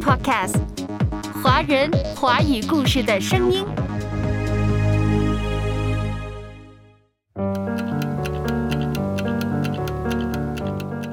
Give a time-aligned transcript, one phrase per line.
[0.00, 0.54] Podcast，
[1.42, 3.64] 华人华语故事的声音。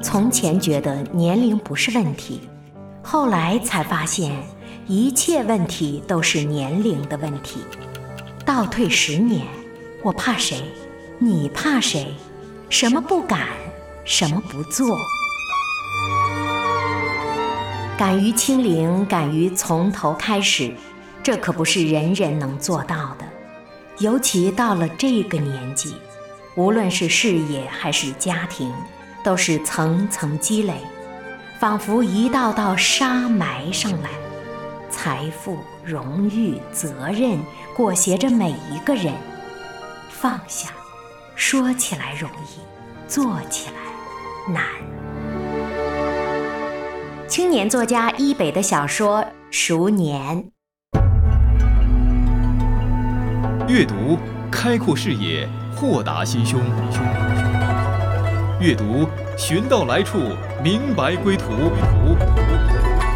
[0.02, 2.40] 从前觉得年龄不是问题，
[3.02, 4.32] 后来才发现
[4.86, 7.60] 一切问题都是年龄的问题。
[8.44, 9.46] 倒退十年，
[10.02, 10.62] 我怕谁？
[11.18, 12.14] 你怕谁？
[12.70, 13.48] 什么不敢？
[14.04, 14.96] 什么不做？
[17.98, 20.72] 敢于清零，敢于从头开始，
[21.22, 23.24] 这可不是人人能做到的。
[23.98, 25.94] 尤其到了这个年纪，
[26.54, 28.72] 无论是事业还是家庭。
[29.24, 30.74] 都是层层积累，
[31.58, 34.10] 仿佛一道道沙埋上来，
[34.88, 37.36] 财富、荣誉、责任
[37.74, 39.12] 裹挟着每一个人。
[40.08, 40.68] 放下，
[41.34, 42.60] 说起来容易，
[43.08, 44.62] 做起来难。
[47.28, 49.18] 青年作家伊北的小说
[49.50, 50.44] 《熟年》，
[53.68, 54.16] 阅读
[54.48, 56.60] 开阔视野，豁达心胸。
[58.60, 60.18] 阅读，寻到来处，
[60.62, 61.48] 明白归途。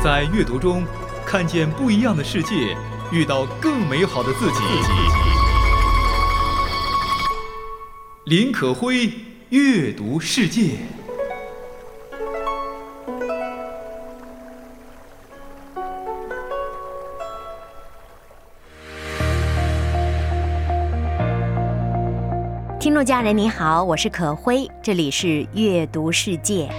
[0.03, 0.83] 在阅读中，
[1.25, 2.77] 看见不一样的世界，
[3.13, 4.59] 遇到更美好的自己。
[8.25, 9.13] 林可辉，
[9.51, 10.79] 阅读世界。
[23.01, 26.71] 众家人您好，我是可辉，这里是阅读世界。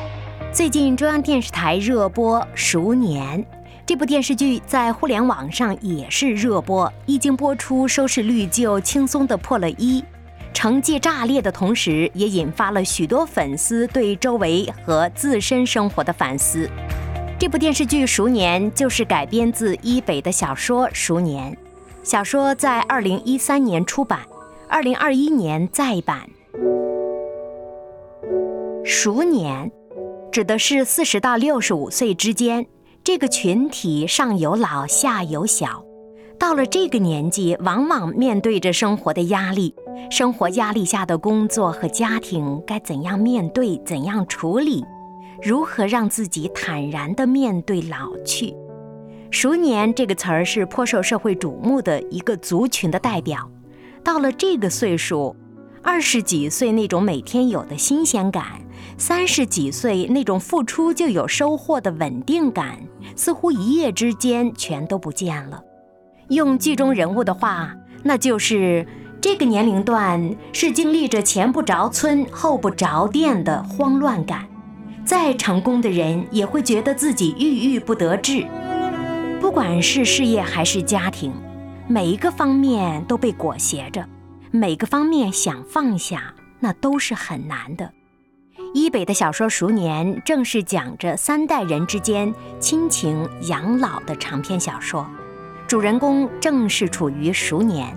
[0.53, 3.44] 最近中央电视台热播《熟年》
[3.88, 10.05] 这部电视剧，在互联网上也是热播，一经播出，收视率就轻松的破了一，
[10.53, 16.69] 成绩炸裂的同时，也引发了许多粉丝对周围和自身生活的反思。
[17.39, 21.52] 这部电视剧《熟年》就是改编自一北的小说《熟年》，
[22.03, 24.19] 小说在二零一三年出版。
[24.72, 26.30] 二零二一年再版，
[28.86, 29.70] 熟年
[30.32, 32.65] 指的是四十到六十五岁之间
[33.04, 35.83] 这个群体，上有老下有小，
[36.39, 39.76] 到了这个年纪，往往面对着生活的压力，
[40.10, 44.86] 生活压力下的工作和家庭该怎样面对，怎样处理，
[45.43, 48.55] 如何让自己坦然地面对老去？
[49.31, 53.52] 熟年这个词儿是颇受社会瞩目的一个族群的代表。
[54.04, 55.36] 到了这个岁数，
[55.84, 58.62] 二十几岁那种每天有的新鲜感，
[58.98, 62.80] 三十几岁那种付出就有收获的稳定感，
[63.16, 65.61] 似乎一夜之间全都不见了。
[66.30, 68.86] 用剧中人物的话，那就是
[69.22, 74.48] 这个年龄段是经历着前不着村后不着店的慌乱感。
[75.04, 78.45] 再成功的人也会觉得自己郁郁不得志，
[79.40, 81.34] 不管是事业还是家庭。
[81.92, 84.08] 每一个方面都被裹挟着，
[84.50, 87.92] 每个方面想放下，那都是很难的。
[88.74, 95.06] 伊北的小说《熟年》正是讲着三代人之间亲情养老的长篇小说，
[95.68, 97.94] 主人公正是处于熟年。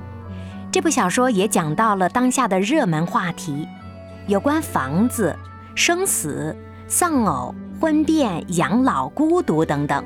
[0.73, 3.69] 这部小说也讲到了当下的热门话题，
[4.27, 5.39] 有关房子、
[5.77, 6.57] 生死、
[6.89, 10.05] 丧偶、婚变、养老、孤独等等。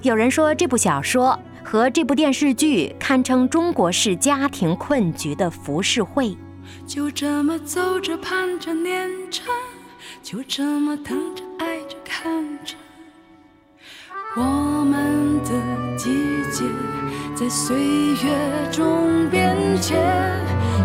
[0.00, 1.36] 有人说这部小说。
[1.64, 6.36] 和这部电视剧堪称中国式家庭困局的浮世绘。
[6.86, 9.42] 就这么走着，盼着，念着，
[10.22, 12.74] 就这么等着，爱着，看着，
[14.36, 14.42] 我
[14.84, 16.10] 们的季
[16.52, 16.64] 节
[17.34, 19.98] 在岁月中变迁，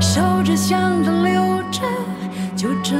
[0.01, 1.81] 守着，想着，留着，
[2.55, 2.95] 就这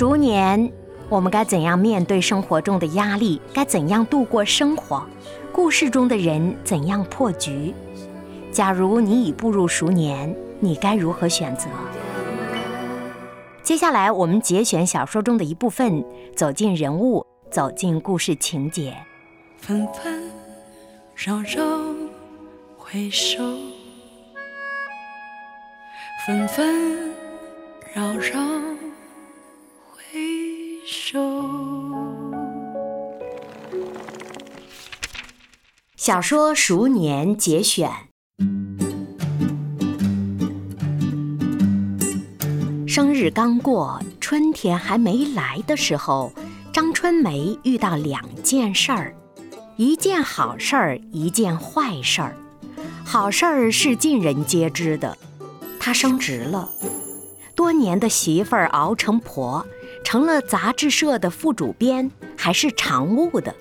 [0.00, 0.72] 熟年，
[1.10, 3.38] 我们该怎样面对生活中的压力？
[3.52, 5.04] 该怎样度过生活？
[5.52, 7.74] 故事中的人怎样破局？
[8.50, 11.68] 假如你已步入熟年，你该如何选择？
[13.62, 16.02] 接下来，我们节选小说中的一部分，
[16.34, 18.96] 走进人物，走进故事情节。
[19.58, 20.30] 纷纷
[21.14, 21.62] 扰扰，
[22.78, 23.36] 回首。
[26.26, 27.10] 纷纷
[27.92, 28.40] 扰扰，
[35.96, 37.90] 小说《熟年》节选。
[42.88, 46.32] 生日刚过，春天还没来的时候，
[46.72, 49.14] 张春梅遇到两件事儿，
[49.76, 52.34] 一件好事儿，一件坏事儿。
[53.04, 55.18] 好事儿是尽人皆知的，
[55.78, 56.70] 她升职了，
[57.54, 59.66] 多年的媳妇儿熬成婆，
[60.10, 63.54] 成了杂志社的副主编，还是常务的。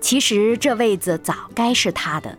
[0.00, 2.36] 其实这位子早该是他的，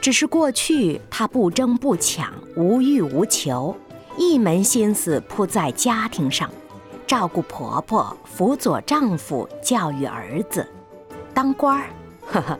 [0.00, 3.76] 只是过去他不争不抢，无欲无求，
[4.16, 6.50] 一门心思扑在家庭上，
[7.06, 10.66] 照顾婆婆，辅佐丈夫，教育儿子，
[11.34, 11.90] 当官儿，
[12.28, 12.58] 呵呵，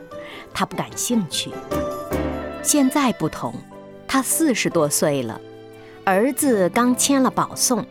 [0.53, 1.49] 他不感兴趣。
[2.61, 3.51] 现在不同，
[4.07, 5.41] 他四十多岁了，
[6.03, 7.83] 儿子刚签了保送，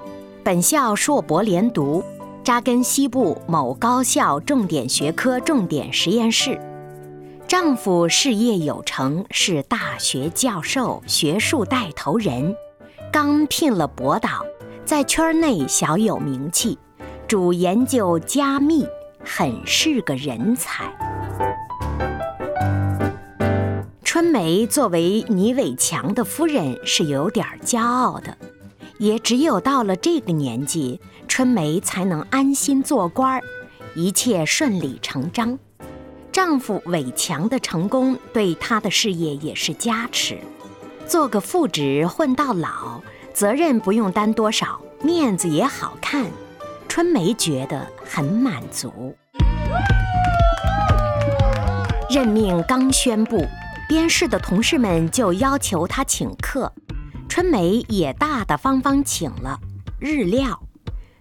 [0.45, 2.05] 本校硕博连读。
[2.43, 6.59] 扎根西部某高校重点学科重点实验室，
[7.47, 12.57] 丈夫事业有成，是大学教授、学术带头人，
[13.13, 14.45] 刚聘了博导，
[14.87, 16.79] 在圈内小有名气，
[17.29, 18.87] 主研究加密，
[19.23, 20.91] 很是个人才。
[24.03, 28.37] 春梅作为倪伟强的夫人，是有点骄傲的。
[29.01, 33.43] 也只有到了这个年纪，春梅才能安心做官儿，
[33.95, 35.59] 一切顺理成章。
[36.31, 40.39] 丈夫伟强的成功对她的事业也是加持。
[41.07, 43.01] 做个副职混到老，
[43.33, 46.27] 责任不用担多少，面子也好看。
[46.87, 49.17] 春梅觉得很满足。
[52.11, 53.43] 任命刚宣布，
[53.89, 56.71] 边市的同事们就要求她请客。
[57.31, 59.57] 春梅也大大方方请了
[60.01, 60.61] 日料，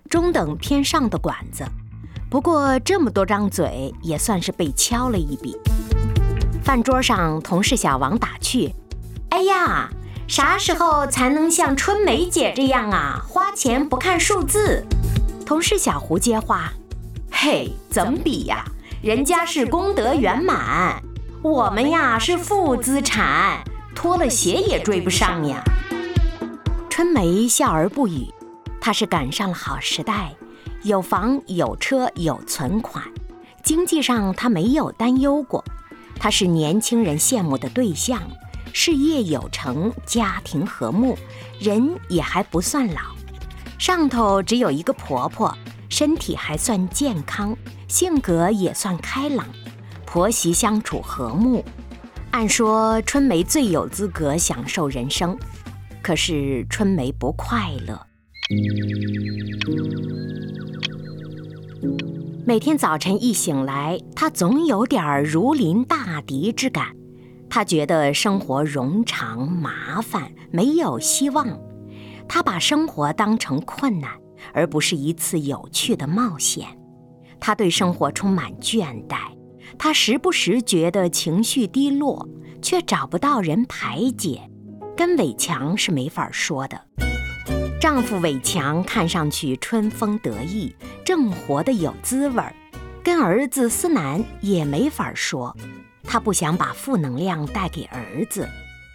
[0.10, 1.64] 中等偏上的馆子。
[2.32, 5.56] 不过这么多张嘴也算是被敲了一笔。
[6.64, 8.74] 饭桌上，同事小王打趣
[9.30, 9.88] ：“哎呀，
[10.28, 13.24] 啥时候才能像春梅姐这样啊？
[13.30, 14.84] 花钱不看数字。”
[15.46, 16.74] 同事小胡接话
[17.32, 18.66] ：“嘿，怎么比呀？
[19.04, 21.04] 人家是功德圆满，
[21.44, 23.64] 我们呀是负资产，
[23.94, 25.64] 脱了鞋也追不上呀。”
[27.00, 28.28] 春梅笑而不语，
[28.81, 30.36] 她是赶上了好时代，
[30.84, 33.01] 有房有车有存款，
[33.63, 35.63] 经济上她没有担忧过。
[36.18, 38.22] 她是年轻人羡慕的对象，
[38.74, 41.18] 事业有成，家庭和睦，
[41.57, 43.00] 人也还不算老。
[43.78, 45.57] 上头只有一个婆婆，
[45.88, 47.56] 身体还算健康，
[47.88, 49.48] 性格也算开朗，
[50.06, 51.63] 婆媳相处和睦。
[52.31, 55.40] 按说春梅最有资格享受人生。
[56.10, 58.08] 可是春梅不快乐。
[62.44, 66.96] 每天早晨一醒来，她总有点如临大敌之感。
[67.48, 71.48] 她觉得生活冗长、麻烦，没有希望。
[72.28, 74.10] 她把生活当成困难，
[74.52, 76.66] 而不是一次有趣的冒险。
[77.40, 79.18] 她对生活充满倦怠。
[79.78, 82.28] 她时不时觉得情绪低落，
[82.64, 84.50] 却找不到人排解。
[85.00, 86.78] 跟伟强是没法说的。
[87.80, 90.75] 丈夫伟强看上去春风得意，
[91.06, 92.54] 正活得有滋味儿。
[93.01, 95.56] 跟儿子思南也没法说，
[96.04, 98.46] 他不想把负能量带给儿子。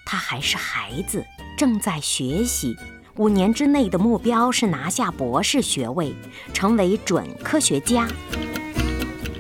[0.05, 1.25] 他还是孩子，
[1.57, 2.77] 正在学习。
[3.17, 6.15] 五年之内的目标是拿下博士学位，
[6.53, 8.07] 成为准科学家。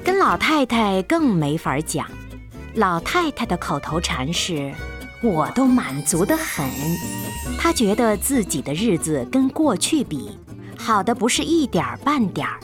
[0.02, 2.11] 跟老太太更没法讲，
[2.76, 4.72] 老太太的口头禅是。
[5.25, 6.69] 我都满足得很，
[7.59, 10.38] 他觉得自己的日子跟过去比，
[10.76, 12.61] 好的不是一点儿半点儿。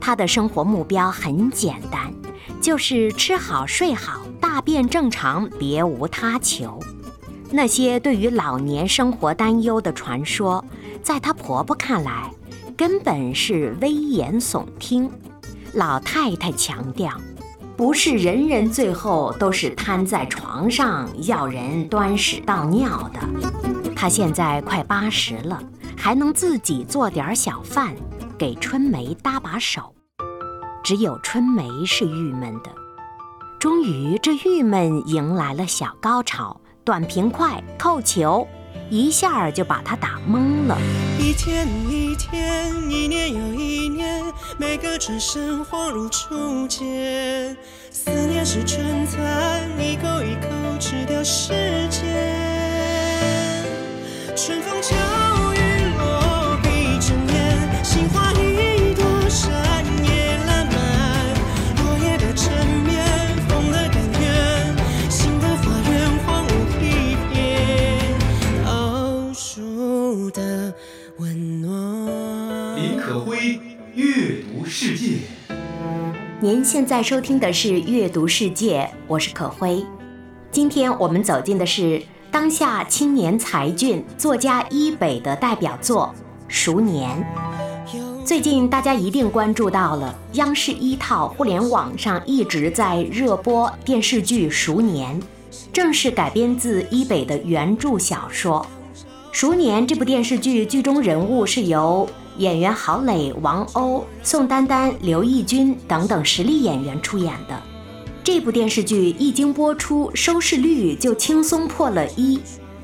[0.00, 2.12] 他的生活目标很简单，
[2.60, 6.78] 就是吃好睡好，大便正常，别无他求。
[7.50, 10.64] 那些对于老年生活担忧的传说，
[11.02, 12.30] 在她婆婆看来，
[12.76, 15.10] 根本是危言耸听。
[15.72, 17.20] 老太太强调。
[17.76, 23.20] 不是人人最后都是瘫在床上要人端屎倒尿的。
[23.94, 25.62] 他现在快八十了，
[25.94, 27.94] 还能自己做点小饭，
[28.38, 29.94] 给春梅搭把手。
[30.82, 32.70] 只有春梅是郁闷的。
[33.58, 38.46] 终于，这郁闷迎来了小高潮，短平快，扣球。
[38.88, 40.78] 一下就把他打懵了。
[41.18, 44.22] 一天一天，一年又一年，
[44.58, 47.56] 每个转身恍如初见。
[47.90, 51.52] 思念是春蚕，一口一口吃掉时
[51.90, 52.04] 间。
[54.36, 54.60] 春
[76.38, 79.82] 您现在收听的是《阅读世界》，我是可辉。
[80.50, 86.14] 今天我们走进的是当下青年才俊作家伊北的代表作
[86.46, 87.24] 《熟年》。
[88.22, 95.18] 最近大家一定关注到了，央视一套互联网上一直在热播电视剧《熟年》，
[95.72, 98.66] 正是改编自伊北的原著小说。
[99.32, 102.06] 《熟年》这部电视剧剧中人物是由
[102.38, 107.60] 演员郝蕾、王鸥、宋丹丹、刘奕君等等实力演员出演的。
[108.22, 112.40] 这部电视剧一经播出，收视率就轻松破了一，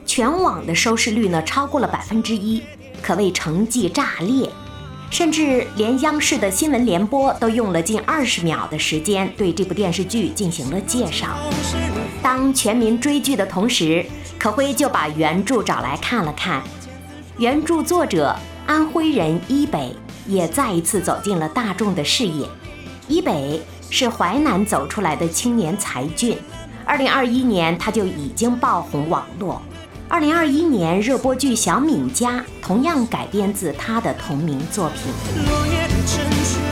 [0.07, 2.63] 全网的收视率呢超过了百分之一，
[3.03, 4.49] 可谓成绩炸裂。
[5.11, 11.37] 甚至连央视的新闻联播都用了近二十秒的时间对这部电视剧进行了介绍。
[12.23, 14.07] 当全民追剧的同时，
[14.39, 16.63] 可辉就把原著找来看了看。
[17.37, 18.35] 原著作者
[18.67, 19.95] 安徽人伊北
[20.27, 22.47] 也再一次走进了大众的视野。
[23.09, 26.39] 伊北是淮南走出来的青年才俊，
[26.85, 29.61] 二零二一年他就已经爆红网络。
[30.09, 35.13] 二零二一年热播剧《小敏家》同样改编自他的同名作品。
[35.47, 36.72] 落叶的成全，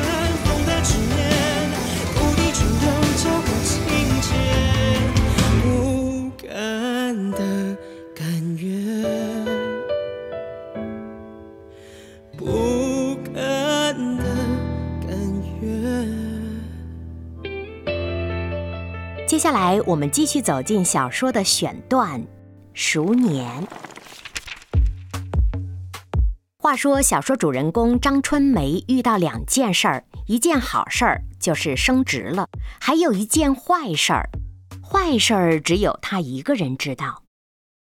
[19.41, 22.23] 下来，我们继续走进小说的选段。
[22.75, 23.67] 熟年。
[26.59, 34.29] 话说，小说主人公张春梅遇到两件事儿，一件好事儿就是升职了，还有一件坏事儿。
[34.83, 37.23] 坏事儿只有她一个人知道，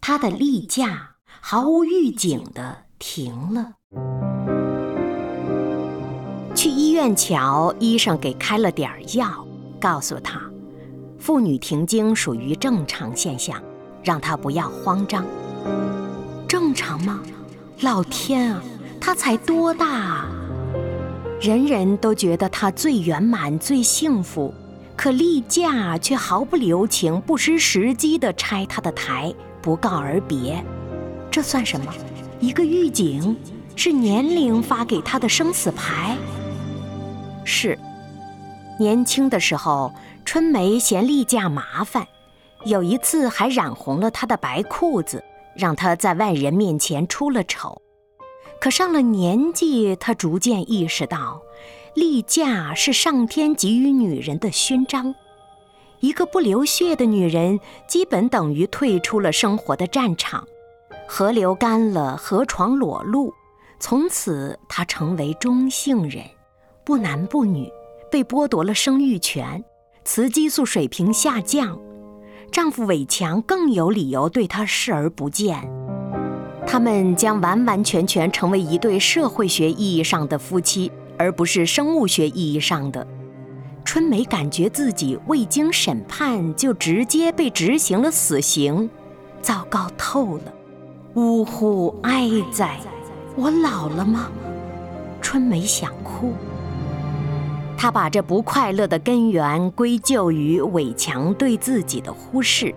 [0.00, 1.10] 她的例假
[1.40, 3.74] 毫无预警的停了。
[6.56, 9.46] 去医院瞧，医生给开了点儿药，
[9.80, 10.40] 告诉她，
[11.26, 13.60] 妇女停经属于正常现象。
[14.04, 15.26] 让她不要慌张，
[16.46, 17.20] 正常吗？
[17.80, 18.62] 老天啊，
[19.00, 20.28] 他才多大啊！
[21.40, 24.54] 人人都觉得他最圆满、最幸福，
[24.94, 30.64] 可例假却毫不留情、不失时机地拆他的台，不告而别。
[31.28, 31.92] 这算什么？
[32.38, 33.36] 一个预警？
[33.74, 36.16] 是年龄发给他的生死牌？
[37.44, 37.76] 是。
[38.78, 39.92] 年轻的时候，
[40.26, 42.06] 春梅嫌例假麻烦。
[42.64, 45.22] 有一次还染红了她的白裤子，
[45.54, 47.80] 让她在外人面前出了丑。
[48.60, 51.40] 可上了年纪，她逐渐意识到，
[51.94, 55.14] 例假是上天给予女人的勋章。
[56.00, 60.46] 一个不流血的女人，基本等于退出了生活的战场。
[61.06, 63.32] 河流干了，河床裸露，
[63.78, 66.24] 从此她成为中性人，
[66.84, 67.70] 不男不女，
[68.10, 69.64] 被剥夺了生育权，
[70.06, 71.76] 雌激素水平下降。
[72.52, 75.68] 丈夫伟强更有理由对她视而不见，
[76.64, 83.04] 他们将完完全全成为一对社会学意义上的夫妻，而不是生物学意义上的。
[83.84, 88.88] 春梅感觉自己未经审判就直接被执行了死刑，
[89.42, 90.54] 糟糕透了！
[91.14, 92.78] 呜呼哀哉！
[93.34, 94.30] 我老了吗？
[95.20, 96.32] 春梅想哭。
[97.76, 102.74] 他把这不快乐的根源归咎于伟强对自己的忽视，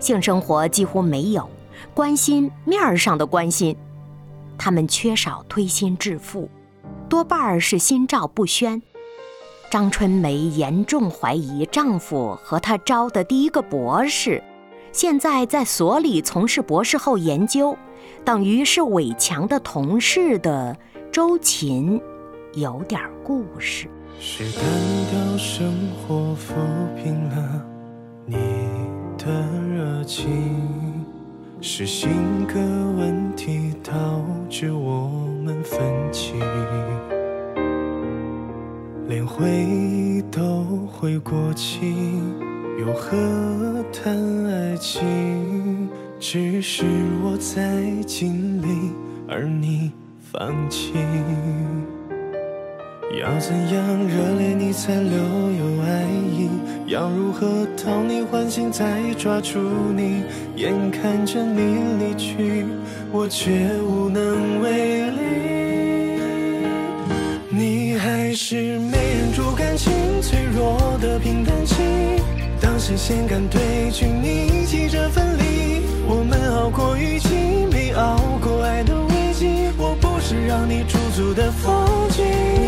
[0.00, 1.48] 性生活几乎没有，
[1.94, 3.76] 关心面儿上的关心，
[4.58, 6.50] 他们缺少推心置腹，
[7.08, 8.82] 多半儿是心照不宣。
[9.70, 14.42] 张春梅严重怀疑丈夫和她招的第一个博士，
[14.92, 17.74] 现在在所里从事博士后研究，
[18.24, 20.76] 等于是伟强的同事的
[21.10, 21.98] 周琴，
[22.54, 23.88] 有点故事。
[24.24, 24.62] 是单
[25.10, 26.54] 调生活抚
[26.94, 27.66] 平了
[28.24, 28.36] 你
[29.18, 29.26] 的
[29.74, 31.04] 热情，
[31.60, 32.60] 是性格
[32.96, 33.92] 问题导
[34.48, 35.08] 致我
[35.44, 35.80] 们分
[36.12, 36.34] 歧，
[39.08, 41.92] 连回忆都会过期，
[42.78, 45.88] 又何谈爱情？
[46.20, 46.84] 只是
[47.24, 48.92] 我在尽力，
[49.28, 49.90] 而你
[50.30, 50.92] 放弃。
[53.20, 56.02] 要怎样热烈你才留有爱
[56.34, 56.48] 意？
[56.86, 58.84] 要如何讨你欢心再
[59.18, 59.58] 抓住
[59.94, 60.22] 你？
[60.56, 62.64] 眼看着你离去，
[63.12, 63.50] 我却
[63.82, 65.20] 无能为力。
[67.50, 69.92] 你还是没忍住感情
[70.22, 71.76] 脆弱的平淡期，
[72.62, 75.82] 当新鲜感褪去，你急着分离。
[76.08, 77.28] 我们熬过雨季，
[77.70, 79.70] 没熬过爱的危机。
[79.76, 82.61] 我不是让你驻足的风景。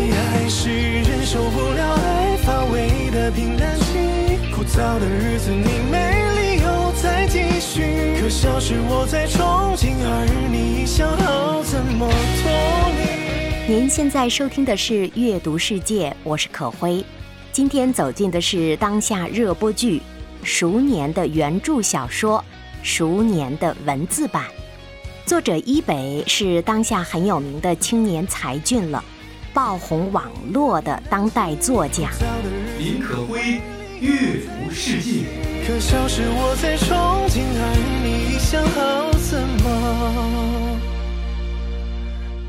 [0.45, 5.97] 还是忍受不了爱乏味的平淡期，枯燥的日子你没
[6.35, 8.21] 理由再继续。
[8.21, 13.73] 可笑是我在憧憬，而你想好怎么脱离。
[13.73, 17.03] 您现在收听的是《阅读世界》，我是可辉。
[17.51, 19.97] 今天走进的是当下热播剧
[20.43, 22.37] 《熟年》的原著小说
[22.83, 24.45] 《熟年》的文字版。
[25.25, 29.03] 作者伊北是当下很有名的青年才俊了，
[29.55, 32.09] 爆红网络的当代作家。
[32.77, 33.61] 林可辉，
[34.01, 35.23] 阅读世界。
[35.65, 37.63] 可笑是我在憧憬，而
[38.03, 39.65] 你想好怎么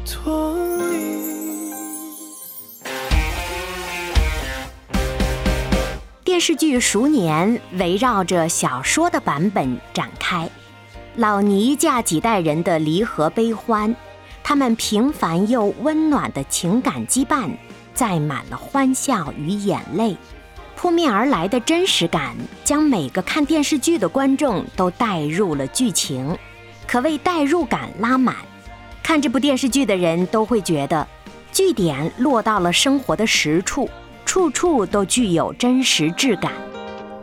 [0.04, 0.56] 脱
[0.88, 0.96] 离。
[6.24, 10.50] 电视剧《熟年》围绕着小说的版本展开。
[11.14, 13.94] 老倪家几代人的离合悲欢，
[14.48, 17.50] 他们平凡又温暖的情感羁绊，
[17.92, 20.16] 载满了欢笑与眼泪。
[20.76, 26.38] 扑面而来的真实感，将每个看电视剧的观众都带入了剧情，
[26.86, 28.36] 可谓代入感拉满。
[29.02, 31.04] 看这部电视剧的人都会觉得，
[31.50, 33.90] 据点落到了生活的实处，
[34.24, 36.52] 处处都具有真实质感。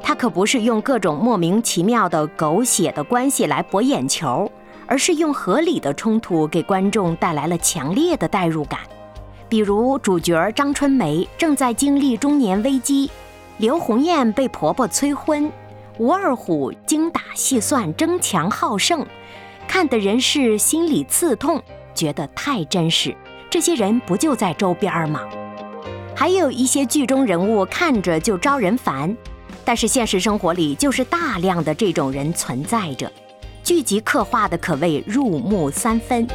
[0.01, 4.51] 他可不是用各种莫名其妙的狗血的关系来博眼球，
[4.85, 8.79] 而是用合理的冲突给观众带来了强烈的代入感。
[9.49, 13.09] 比如主角张春梅正在经历中年危机，
[13.57, 15.51] 刘红艳被婆婆催婚，
[15.97, 19.05] 吴二虎精打细算、争强好胜，
[19.67, 21.61] 看的人是心里刺痛，
[21.93, 23.15] 觉得太真实。
[23.49, 25.21] 这些人不就在周边吗？
[26.15, 29.15] 还有一些剧中人物看着就招人烦。
[29.65, 33.09] 但是现实生活里就是大量的这种人存在着，
[33.63, 36.27] 剧集刻画的可谓入木三分。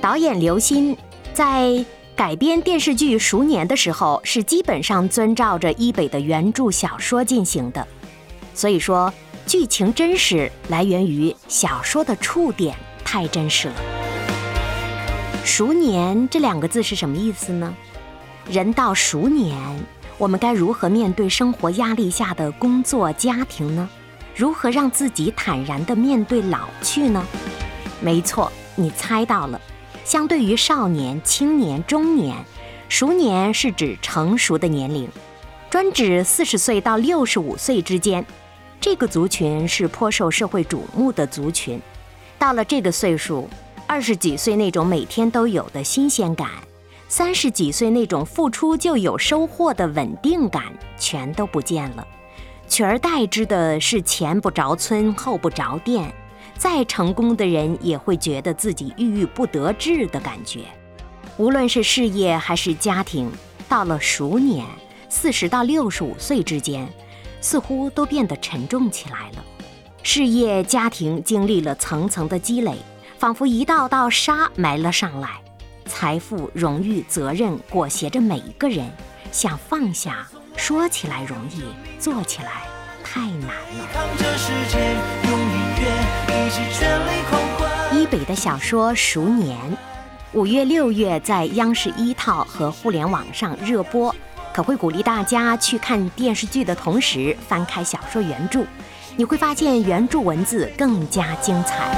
[0.00, 0.96] 导演刘鑫
[1.32, 1.84] 在
[2.16, 7.86] 改编电视剧《熟年》的时候，是基本上遵照着一北的原著小说进行的，
[8.52, 9.12] 所以说
[9.46, 13.74] 剧情真实来源于小说的触点太真实了。
[15.44, 17.72] 熟年这两个字是什么意思呢？
[18.50, 19.56] 人到熟年。
[20.18, 23.88] 我们该如何面对生活压力下的工作、家庭呢？
[24.34, 27.26] 如何让自己坦然地面对老去呢？
[28.00, 29.60] 没错，你猜到了。
[30.04, 32.36] 相对于少年、青年、中年，
[32.88, 35.08] 熟年是指成熟的年龄，
[35.68, 38.24] 专指四十岁到六十五岁之间。
[38.80, 41.80] 这个族群是颇受社会瞩目的族群。
[42.38, 43.48] 到了这个岁数，
[43.86, 46.48] 二十几岁那种每天都有的新鲜感。
[47.06, 50.64] 三十几岁那种付出就有收获的稳定感
[50.96, 52.06] 全都不见了，
[52.70, 56.14] 取而代之的是前不着村后不着店，
[56.56, 60.60] 再成功的人也会觉得自己郁郁不得志的感觉。
[61.36, 63.28] 无论是事业还是家庭，
[63.68, 64.64] 到了熟年，
[65.08, 66.88] 四十到六十五岁之间，
[67.40, 69.44] 似乎都变得沉重起来了。
[70.04, 72.76] 事业、家庭经历了层层的积累，
[73.18, 75.28] 仿佛一道道沙埋了上来。
[75.86, 78.88] 财富、荣誉、责任裹挟着每一个人，
[79.32, 80.28] 想放下，
[80.60, 81.64] 说起来容易，
[81.98, 82.64] 做起来
[83.02, 83.88] 太难了。
[87.94, 89.58] 一北的小说《熟年》，
[90.34, 94.14] 五月、六月在央视一套和互联网上热播，
[94.52, 98.66] 可会鼓励大家去看电视剧的同时翻开小说原著，
[99.16, 101.90] 你会发现原著文字更加精彩。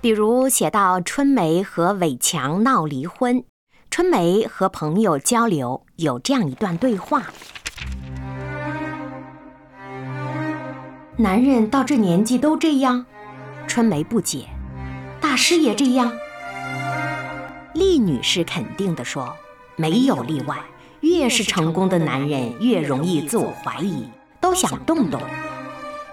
[0.00, 3.42] 比如写到春梅和伟强闹离婚，
[3.90, 7.22] 春梅和朋友交流有这样一段对话：
[11.16, 13.06] 男人到这年纪都这样？
[13.68, 14.48] 春梅不解，
[15.20, 16.12] 大师也这样？
[17.74, 19.36] 厉女士肯定地说，
[19.76, 20.56] 没有例外，
[21.00, 24.08] 越是成功的男人越容易自我怀疑，
[24.40, 25.20] 都想动动。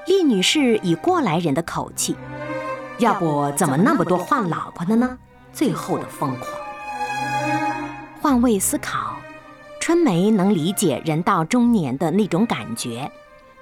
[0.06, 2.15] 厉女士以过来人的口气。
[3.00, 5.17] 要不怎么那么多换老婆的呢？
[5.52, 6.48] 最后的疯狂。
[8.22, 9.15] 换位思考，
[9.91, 13.12] 春梅能理解人到中年的那种感觉。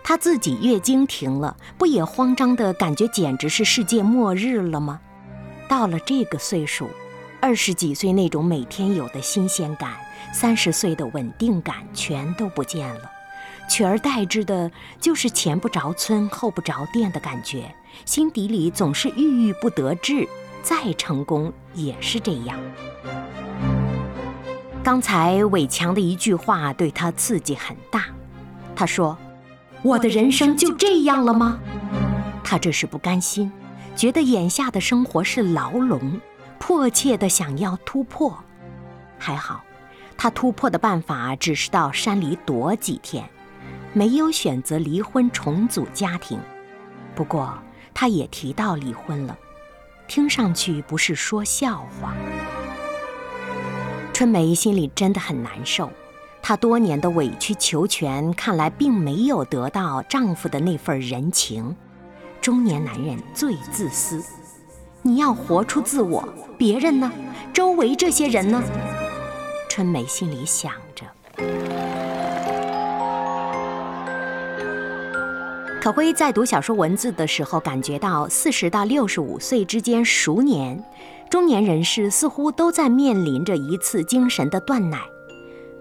[0.04, 5.02] 她自己月经停了，不也慌张的感觉简直是世界末日了吗？
[5.68, 6.88] 到了这个岁数，
[7.42, 9.94] 二十几岁那种每天有的新鲜感，
[10.32, 13.10] 三十岁的稳定感全都不见了。
[13.68, 17.74] 取而代之的就是前不着村后不着店的感觉，
[18.06, 20.30] 心底里总是郁郁不得志，
[20.62, 22.56] 再成功也是这样。
[24.82, 28.06] 刚才伟强的一句话对他刺激很大，
[28.76, 29.18] 他说
[29.84, 31.60] ：“我的人生就这样了吗？”
[32.44, 33.52] 他这是不甘心，
[33.96, 36.20] 觉得眼下的生活是牢笼，
[36.58, 38.36] 迫切的想要突破。
[39.20, 39.62] 还好，
[40.18, 43.30] 他突破的办法只是到山里躲几天。
[43.92, 46.40] 没有选择离婚重组家庭，
[47.16, 47.58] 不过，
[47.94, 49.38] 他也提到离婚了，
[50.08, 52.14] 听上去不是说笑话。
[54.20, 55.90] 春梅心里真的很难受，
[56.42, 61.74] 她多年的委曲求全，看来并没有得到丈夫的那份人情。
[62.42, 64.22] 中年男人最自私，
[65.02, 66.28] 你要活出自我，
[66.58, 67.10] 别人呢？
[67.54, 68.62] 周围这些人呢？
[69.70, 71.06] 春梅心里想着。
[75.80, 80.84] 可辉在读小说文字的时候，感觉到四十到六十五岁之间熟年。
[81.30, 85.00] 中年人士似乎都在面临着一次精神的断奶，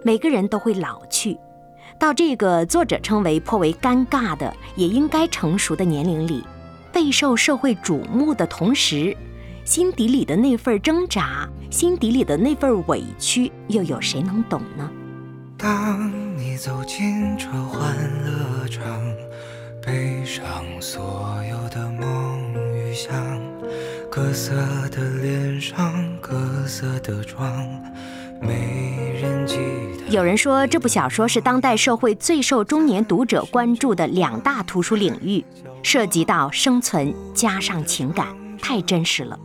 [0.03, 1.39] 每个人都会老去，
[1.99, 6.45] 到这个作者称为颇为尴尬的，也应该成熟的年龄里，
[6.93, 9.17] 备受社会瞩目的同时，
[9.65, 14.91] 心底里的那份挣扎，心底里的那份委屈，又有谁能懂呢？
[15.57, 19.03] 当你走进这欢乐场，
[19.89, 20.45] 背上
[20.83, 23.11] 所有的梦与想。
[24.11, 24.53] 各色
[24.91, 27.67] 的脸上，各色的妆，
[28.39, 30.11] 没人记得。
[30.11, 35.43] 有人说，这部小说是当代社会最受中年读者关注的两大图书领域，
[35.83, 38.27] 涉及到生存加上情感，
[38.61, 39.39] 太真实了。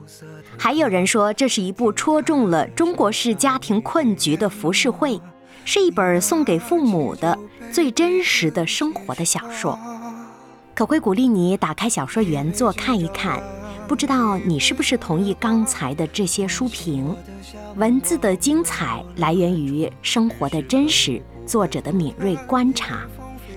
[0.57, 5.21] 还有人说，这是一部戳中了中国式家庭困局的浮世绘，
[5.63, 7.39] 是一本送给父母的
[7.71, 9.79] 最真实的生活的小说。
[10.75, 13.41] 可会鼓励你打开小说原作看一看。
[13.87, 17.15] 不知道你是不是同意刚才的这些书评？
[17.75, 23.01] 文字的精彩来源于生活的真实，作者的敏锐观察。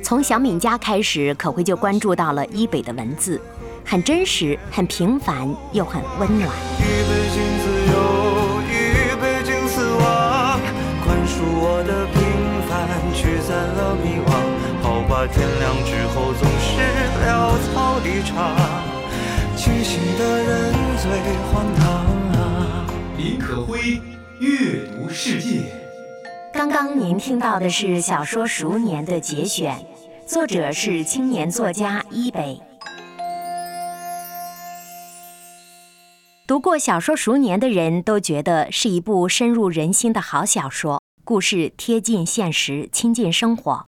[0.02, 3.40] 从小敏家开始，可会就关注到了伊北的文字，
[3.84, 6.50] 很真实，很平凡，又很温暖。
[6.78, 7.96] 一杯敬自由，
[8.68, 10.60] 一杯敬死亡，
[11.02, 12.20] 宽恕我的平
[12.68, 12.76] 凡，
[13.14, 14.30] 驱散了迷惘。
[14.82, 16.76] 好吧，天亮之后总是
[17.24, 18.56] 潦草离场。
[19.56, 21.10] 清醒的人最
[21.52, 21.86] 荒唐
[22.38, 22.86] 啊！
[23.16, 24.00] 林可辉
[24.38, 25.62] 阅读世界。
[26.52, 29.84] 刚刚您听到的是小说《熟年》的节选，
[30.26, 32.60] 作者是青年作家伊北。
[36.46, 43.86] 读过小说《熟年》的人都觉得是一部深入人心的好小说，故事贴近现实，亲近生活。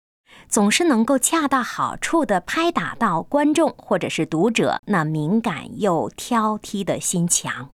[0.57, 7.69] 总是能够恰到好处地拍打到观众或者是读者那敏感又挑剔的心墙，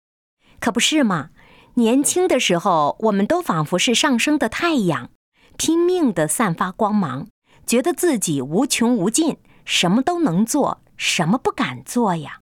[0.58, 1.28] 可不是吗？
[1.74, 5.10] 年轻的时候，我们都仿佛是上升的太阳，
[5.56, 7.28] 拼命地散发光芒，
[7.64, 12.40] 觉得自己无穷无尽，什么都能做，什么不敢做呀？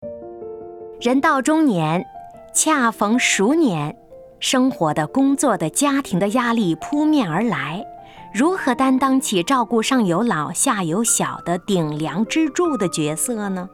[1.03, 2.07] 人到中年，
[2.55, 3.95] 恰逢熟年，
[4.40, 7.85] 生活的、工作的、家庭的压力扑面而来。
[8.35, 13.68] 如何担当起照顾上有老下有小的顶梁支柱的角色呢？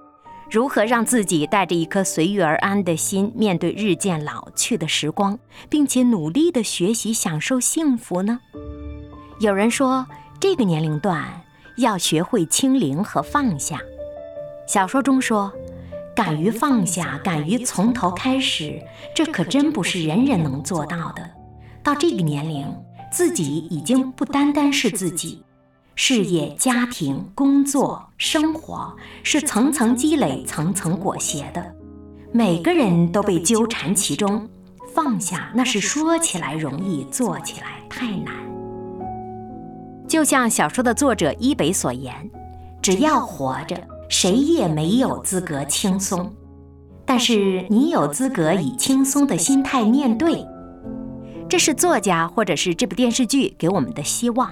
[0.51, 8.40] 如何让自己带着一颗随遇而安的心面对日渐老去的时光，并且努力地学习享受幸福呢？
[9.38, 10.05] 有人说，
[10.40, 11.25] 这个年龄段
[11.77, 13.79] 要学会清零和放下。
[14.66, 15.53] 小说中说，
[16.16, 18.83] 敢于放下，敢于从头开始，
[19.14, 21.23] 这可真不是人人能做到的。
[21.81, 22.66] 到这个年龄。
[23.11, 25.42] 自己已经不单单是自己，
[25.94, 31.75] 事业、家庭、工作、生活是层层积累、层层裹挟的，
[32.33, 34.49] 每个人都被纠缠其中。
[34.94, 38.35] 放下，那是说起来容易，做起来太难。
[40.09, 42.12] 就像小说的作者伊北所言
[42.83, 43.77] ：“只要活着，
[44.09, 46.33] 谁也没有资格轻松，
[47.05, 50.44] 但是你有资格以轻松的心态面对。”
[51.49, 54.51] 这是作家或者是这部电视剧给我们的希望。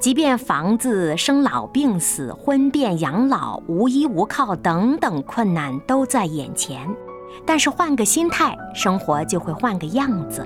[0.00, 6.88] 即便房子、生老病死、婚变、养老、无依无靠等等困难都在眼前，
[7.46, 10.44] 但是换个心态，生活就会换个样子。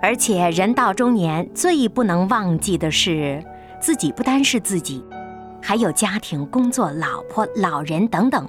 [0.00, 3.42] 而且人到中年，最不能忘记的是，
[3.80, 5.04] 自己不单是自己，
[5.60, 8.48] 还有家庭、工作、老婆、老人等等，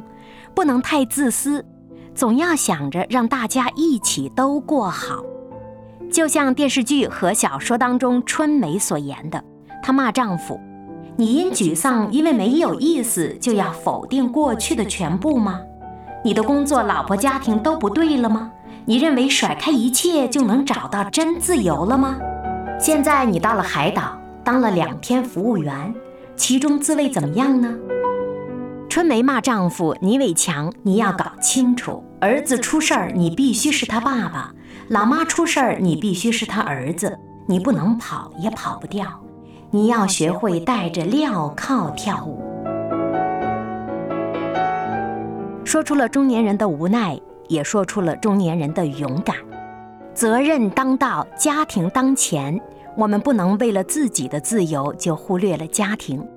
[0.54, 1.66] 不能太自私。
[2.18, 5.24] 总要想着让大家一起都过好，
[6.12, 9.44] 就像电视剧和小说当中春梅所言的，
[9.84, 10.60] 她骂丈夫
[11.16, 15.62] ：“你因沮丧，因为没有意思，就要否定过去的全部吗？
[16.24, 18.52] 你的工作、老婆、家庭都不对了吗？
[18.86, 22.18] 你认为甩开一切就能找到真自由了吗？
[22.80, 25.94] 现在你到了海岛，当了两天服务员，
[26.36, 27.72] 其中滋味怎么样呢？”
[28.98, 34.52] 春梅骂丈夫：“倪伟强，你要搞清楚，儿子出事儿，你必须是他爸爸；
[34.88, 37.16] 老妈出事儿，你必须是他儿子。
[37.46, 39.06] 你不能跑，也跑不掉。
[39.70, 42.42] 你要学会戴着镣铐跳舞。
[45.64, 47.16] 说出了中年人的无奈，
[47.50, 49.36] 也说出了中年人的勇敢。
[50.16, 52.60] 责任当道，家庭当前，
[52.98, 56.28] 我们不能为了自己的自由就忽略了家庭。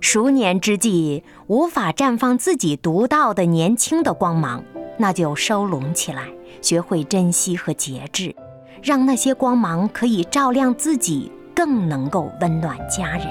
[0.00, 4.64] 熟年之际无法绽放自己独到的年轻的光芒，
[4.96, 6.24] 那就收拢起来，
[6.62, 8.34] 学会珍惜和节制，
[8.82, 13.26] 让那些光芒可以照亮自己，更能够温暖家人。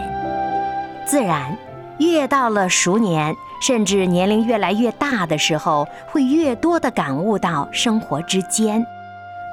[1.07, 1.57] 自然，
[1.99, 3.35] 越到了熟年。
[3.61, 8.85] 甚至年龄越来越大的时候，会越多地感悟到生活之艰，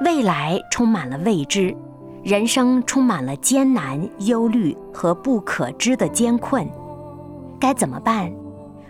[0.05, 1.77] 未来充满了未知，
[2.23, 6.65] 人生充满了艰难、忧虑和不可知的艰困。
[7.59, 8.33] 该怎么办？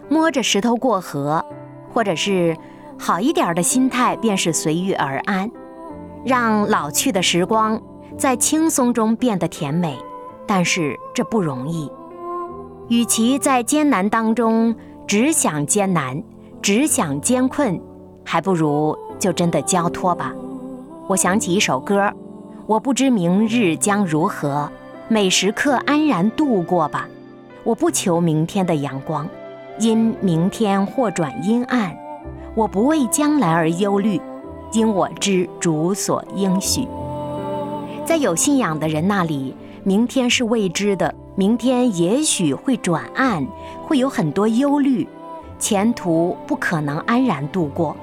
[0.08, 1.44] 摸着石头过河，
[1.92, 2.56] 或者是
[2.98, 5.50] 好一点的心态，便是随遇而安，
[6.24, 7.80] 让老去的时光
[8.16, 9.98] 在轻松中变得甜美。
[10.46, 11.90] 但是这不容易，
[12.88, 14.74] 与其在艰难当中。
[15.08, 16.20] 只想艰难，
[16.60, 17.80] 只想艰困，
[18.24, 20.34] 还不如就真的交托吧。
[21.06, 22.12] 我想起一首歌，
[22.66, 24.68] 我不知明日将如何，
[25.06, 27.08] 每时刻安然度过吧。
[27.66, 29.28] 我不求明天的阳光，
[29.80, 31.92] 因明天或转阴暗。
[32.54, 34.20] 我不为将来而忧虑，
[34.70, 36.86] 因我知主所应许。
[38.04, 39.52] 在有信仰的人那里，
[39.82, 41.12] 明天是未知的。
[41.34, 43.44] 明天也许会转暗，
[43.82, 45.04] 会有很多忧虑，
[45.58, 47.96] 前途不可能安然度过。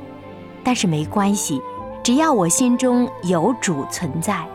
[0.62, 1.62] 但是没关系，
[2.04, 4.45] 只要我心中有主存在，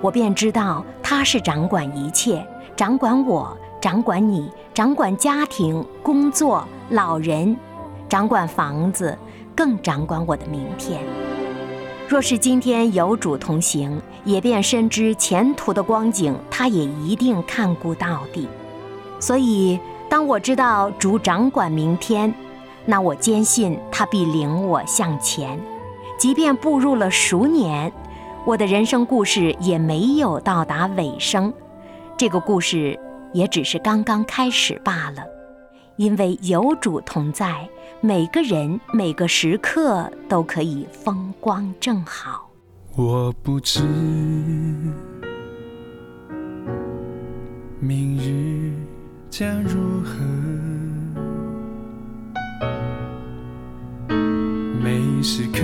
[0.00, 7.56] 我便知道他是掌管一切，掌管我，掌管你，掌管家庭、工作、老人，
[8.08, 9.16] 掌管房子，
[9.54, 11.00] 更掌管我的明天。
[12.08, 18.48] 若是今天有主同行，也便深知前途的光景，他也一定看顾到底。
[19.20, 22.32] 所以，当我知道主掌管明天，
[22.84, 25.58] 那我坚信他必领我向前。
[26.16, 27.92] 即便步入了熟年，
[28.44, 31.52] 我的人生故事也没有到达尾声，
[32.16, 32.98] 这个故事
[33.32, 35.24] 也只是刚刚开始罢了。
[35.96, 37.66] 因为有主同在，
[38.02, 42.50] 每个人每个时刻都可以风光正好。
[42.94, 43.80] 我不知
[47.80, 48.72] 明日
[49.30, 50.16] 将如何，
[54.82, 55.60] 每时刻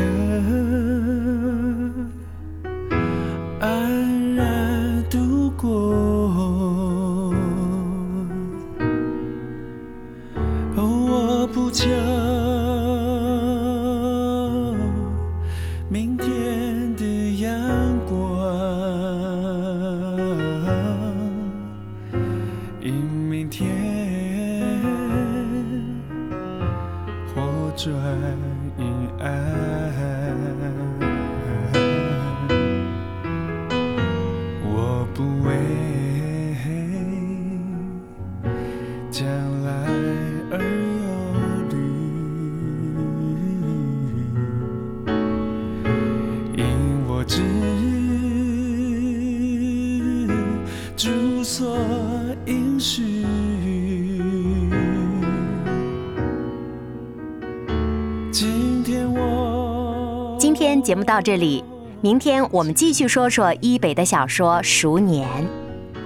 [60.92, 61.64] 节目到这里，
[62.02, 65.26] 明天我们继续说说一北的小说《熟年》。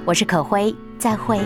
[0.05, 1.41] 我是可辉，再会。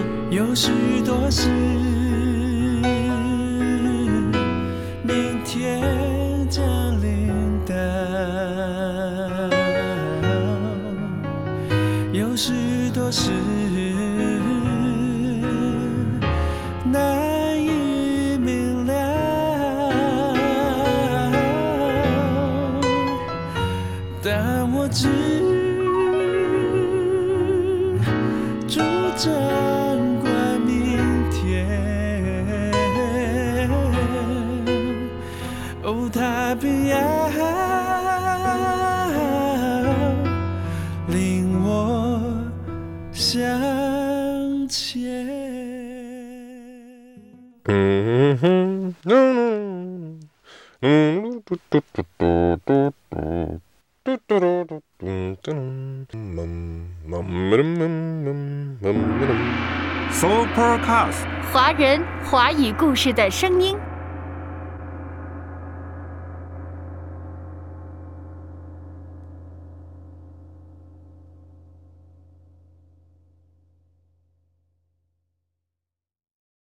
[62.30, 63.76] 华语故事的声音。